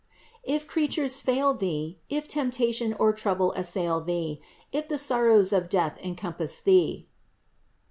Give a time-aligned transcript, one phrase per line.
[0.43, 5.99] If creatures fail thee, if temptation or trouble assail thee, if the sorrows of death
[6.03, 7.11] encompass thee (Ps.